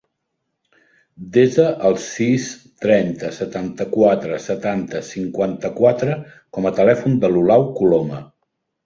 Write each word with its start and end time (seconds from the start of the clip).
Desa 1.33 1.65
el 1.89 1.97
sis, 2.05 2.47
trenta, 2.85 3.29
setanta-quatre, 3.39 4.39
setanta, 4.47 5.03
cinquanta-quatre 5.11 6.17
com 6.59 6.69
a 6.71 6.73
telèfon 6.81 7.21
de 7.25 7.31
l'Olau 7.35 7.69
Coloma. 7.77 8.25